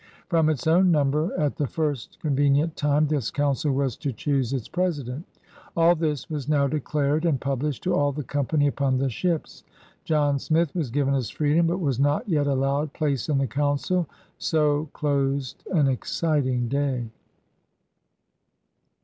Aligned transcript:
From 0.29 0.49
its 0.49 0.65
own 0.65 0.91
nimiber, 0.91 1.31
at 1.37 1.57
the 1.57 1.67
first 1.67 2.17
convenient 2.21 2.75
time, 2.75 3.05
this 3.05 3.29
Council 3.29 3.71
was 3.71 3.95
to 3.97 4.11
choose 4.11 4.51
its 4.51 4.67
President. 4.67 5.27
AU 5.77 5.93
this 5.93 6.27
was 6.27 6.49
now 6.49 6.65
dedared 6.67 7.23
and 7.23 7.39
published 7.39 7.83
to 7.83 7.93
all 7.93 8.11
the 8.11 8.23
company 8.23 8.65
upon 8.65 8.97
the 8.97 9.11
ships. 9.11 9.63
John 10.03 10.39
Smith 10.39 10.73
was 10.73 10.89
given 10.89 11.13
his 11.13 11.29
freedom 11.29 11.67
but 11.67 11.77
was 11.79 11.99
not 11.99 12.27
yet 12.27 12.47
allowed 12.47 12.93
place 12.93 13.29
in 13.29 13.37
the 13.37 13.45
Council. 13.45 14.09
So 14.39 14.89
dosed 14.99 15.67
an 15.71 15.87
exciting 15.87 16.67
day. 16.67 17.07